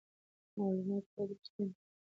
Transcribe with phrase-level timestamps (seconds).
[0.57, 1.79] معلومات باید رښتیني وي.